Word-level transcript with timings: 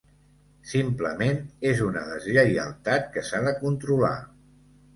Simplement, 0.69 1.43
és 1.73 1.83
una 1.89 2.03
deslleialtat 2.09 3.07
que 3.17 3.27
s’ha 3.31 3.45
de 3.51 3.55
controlar. 3.63 4.15